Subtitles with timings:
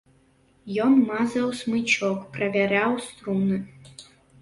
[0.85, 3.65] Ён мазаў смычок, правяраў струны.